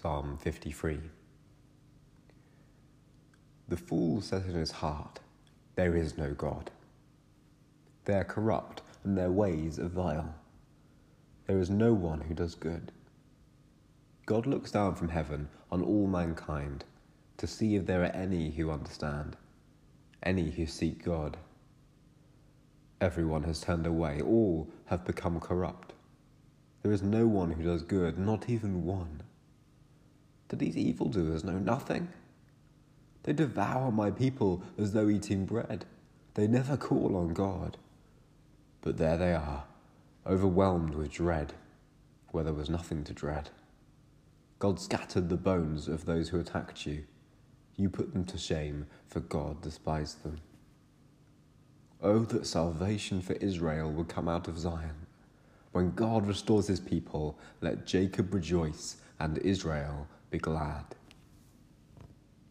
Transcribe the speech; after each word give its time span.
Psalm 0.00 0.38
53. 0.40 1.00
The 3.66 3.76
fool 3.76 4.20
says 4.20 4.46
in 4.46 4.54
his 4.54 4.70
heart, 4.70 5.18
There 5.74 5.96
is 5.96 6.16
no 6.16 6.34
God. 6.34 6.70
They 8.04 8.14
are 8.14 8.22
corrupt, 8.22 8.82
and 9.02 9.18
their 9.18 9.32
ways 9.32 9.76
are 9.80 9.88
vile. 9.88 10.36
There 11.48 11.58
is 11.58 11.68
no 11.68 11.94
one 11.94 12.20
who 12.20 12.34
does 12.34 12.54
good. 12.54 12.92
God 14.24 14.46
looks 14.46 14.70
down 14.70 14.94
from 14.94 15.08
heaven 15.08 15.48
on 15.68 15.82
all 15.82 16.06
mankind 16.06 16.84
to 17.36 17.48
see 17.48 17.74
if 17.74 17.86
there 17.86 18.02
are 18.04 18.14
any 18.14 18.50
who 18.50 18.70
understand, 18.70 19.36
any 20.22 20.52
who 20.52 20.66
seek 20.66 21.04
God. 21.04 21.38
Everyone 23.00 23.42
has 23.42 23.62
turned 23.62 23.84
away, 23.84 24.20
all 24.20 24.68
have 24.84 25.04
become 25.04 25.40
corrupt. 25.40 25.92
There 26.84 26.92
is 26.92 27.02
no 27.02 27.26
one 27.26 27.50
who 27.50 27.64
does 27.64 27.82
good, 27.82 28.16
not 28.16 28.48
even 28.48 28.84
one. 28.84 29.24
Do 30.48 30.56
these 30.56 30.76
evildoers 30.76 31.44
know 31.44 31.58
nothing? 31.58 32.08
They 33.24 33.32
devour 33.32 33.92
my 33.92 34.10
people 34.10 34.62
as 34.78 34.92
though 34.92 35.08
eating 35.08 35.44
bread. 35.44 35.84
They 36.34 36.46
never 36.46 36.76
call 36.76 37.16
on 37.16 37.34
God. 37.34 37.76
But 38.80 38.96
there 38.96 39.16
they 39.16 39.32
are, 39.32 39.64
overwhelmed 40.26 40.94
with 40.94 41.12
dread, 41.12 41.52
where 42.30 42.44
there 42.44 42.54
was 42.54 42.70
nothing 42.70 43.04
to 43.04 43.12
dread. 43.12 43.50
God 44.58 44.80
scattered 44.80 45.28
the 45.28 45.36
bones 45.36 45.88
of 45.88 46.06
those 46.06 46.30
who 46.30 46.40
attacked 46.40 46.86
you. 46.86 47.04
You 47.76 47.90
put 47.90 48.12
them 48.12 48.24
to 48.24 48.38
shame, 48.38 48.86
for 49.06 49.20
God 49.20 49.60
despised 49.60 50.22
them. 50.22 50.40
Oh, 52.02 52.20
that 52.20 52.46
salvation 52.46 53.20
for 53.20 53.34
Israel 53.34 53.90
would 53.90 54.08
come 54.08 54.28
out 54.28 54.48
of 54.48 54.58
Zion. 54.58 55.06
When 55.72 55.92
God 55.92 56.26
restores 56.26 56.66
his 56.66 56.80
people, 56.80 57.38
let 57.60 57.86
Jacob 57.86 58.32
rejoice 58.32 58.96
and 59.20 59.38
Israel 59.38 60.06
be 60.30 60.38
glad. 60.38 60.97